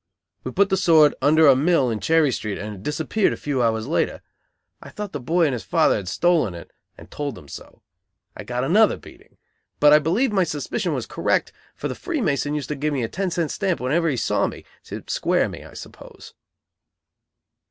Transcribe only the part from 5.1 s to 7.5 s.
the boy and his father had stolen it, and told them